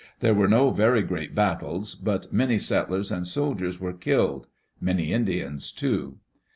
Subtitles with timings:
[0.19, 4.47] There were no very great battles, but many settlers and soldiers were killed;
[4.81, 6.15] many Indians also.